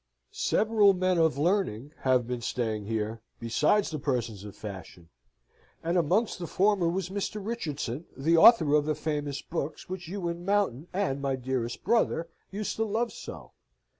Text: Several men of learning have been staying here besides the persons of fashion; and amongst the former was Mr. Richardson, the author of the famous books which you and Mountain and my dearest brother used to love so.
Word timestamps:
Several 0.31 0.95
men 0.95 1.19
of 1.19 1.37
learning 1.37 1.93
have 1.99 2.25
been 2.25 2.41
staying 2.41 2.85
here 2.85 3.21
besides 3.39 3.91
the 3.91 3.99
persons 3.99 4.43
of 4.43 4.55
fashion; 4.55 5.09
and 5.83 5.95
amongst 5.95 6.39
the 6.39 6.47
former 6.47 6.89
was 6.89 7.09
Mr. 7.09 7.39
Richardson, 7.39 8.07
the 8.17 8.35
author 8.35 8.73
of 8.73 8.85
the 8.87 8.95
famous 8.95 9.43
books 9.43 9.89
which 9.89 10.07
you 10.07 10.27
and 10.27 10.43
Mountain 10.43 10.87
and 10.91 11.21
my 11.21 11.35
dearest 11.35 11.83
brother 11.83 12.27
used 12.49 12.77
to 12.77 12.83
love 12.83 13.11
so. 13.11 13.51